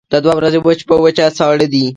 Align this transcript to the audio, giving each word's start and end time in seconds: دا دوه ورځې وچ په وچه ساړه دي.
دا 0.11 0.17
دوه 0.23 0.33
ورځې 0.37 0.59
وچ 0.61 0.79
په 0.89 0.95
وچه 1.03 1.25
ساړه 1.37 1.67
دي. 1.73 1.85